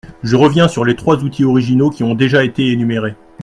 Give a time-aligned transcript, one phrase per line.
[0.23, 3.15] Je reviens sur les trois outils originaux qui ont déjà été énumérés.